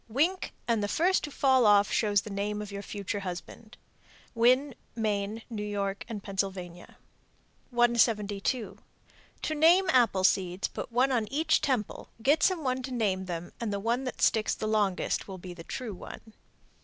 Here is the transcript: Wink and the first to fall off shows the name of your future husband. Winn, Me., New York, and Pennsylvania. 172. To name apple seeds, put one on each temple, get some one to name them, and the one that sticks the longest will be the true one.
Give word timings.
Wink 0.07 0.51
and 0.67 0.81
the 0.81 0.87
first 0.87 1.23
to 1.25 1.29
fall 1.29 1.63
off 1.63 1.91
shows 1.91 2.21
the 2.21 2.31
name 2.31 2.59
of 2.59 2.71
your 2.71 2.81
future 2.81 3.19
husband. 3.19 3.77
Winn, 4.33 4.73
Me., 4.95 5.45
New 5.47 5.61
York, 5.63 6.05
and 6.09 6.23
Pennsylvania. 6.23 6.97
172. 7.69 8.79
To 9.43 9.53
name 9.53 9.85
apple 9.91 10.23
seeds, 10.23 10.67
put 10.69 10.91
one 10.91 11.11
on 11.11 11.31
each 11.31 11.61
temple, 11.61 12.09
get 12.19 12.41
some 12.41 12.63
one 12.63 12.81
to 12.81 12.91
name 12.91 13.25
them, 13.27 13.53
and 13.61 13.71
the 13.71 13.79
one 13.79 14.05
that 14.05 14.23
sticks 14.23 14.55
the 14.55 14.65
longest 14.67 15.27
will 15.27 15.37
be 15.37 15.53
the 15.53 15.63
true 15.63 15.93
one. 15.93 16.33